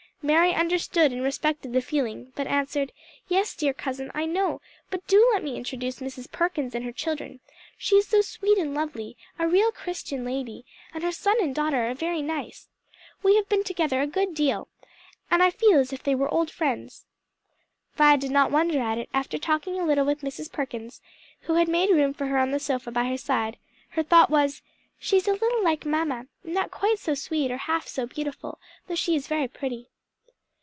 [0.23, 2.91] Mary understood and respected the feeling, but answered,
[3.27, 6.31] "Yes, dear cousin, I know: but do let me introduce Mrs.
[6.31, 7.39] Perkins and her children.
[7.75, 11.89] She is so sweet and lovely, a real Christian lady; and her son and daughter
[11.89, 12.67] are very nice.
[13.23, 14.67] We have been together a great deal,
[15.31, 17.07] and I feel as if they were old friends."
[17.95, 20.51] Vi did not wonder at it after talking a little with Mrs.
[20.51, 21.01] Perkins,
[21.41, 23.57] who had made room for her on the sofa by her side;
[23.93, 24.61] her thought was,
[24.99, 28.93] "She is a little like mamma; not quite so sweet nor half so beautiful; though
[28.93, 29.87] she is very pretty."